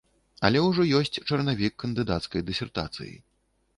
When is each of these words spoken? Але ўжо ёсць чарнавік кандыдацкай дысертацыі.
Але 0.47 0.61
ўжо 0.67 0.85
ёсць 1.01 1.19
чарнавік 1.27 1.73
кандыдацкай 1.85 2.47
дысертацыі. 2.51 3.15